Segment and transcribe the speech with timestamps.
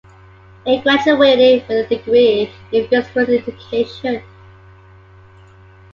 [0.65, 4.23] He graduated with a degree in physical education.